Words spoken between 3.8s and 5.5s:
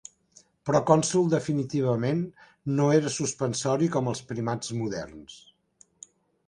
com els primats moderns.